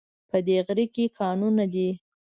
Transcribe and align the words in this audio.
په 0.29 0.37
دی 0.45 0.55
غره 0.65 0.85
کې 0.95 1.05
کانونه 1.19 1.65
دي 1.73 1.89